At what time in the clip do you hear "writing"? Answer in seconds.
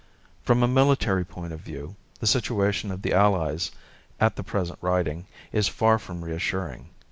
4.81-5.27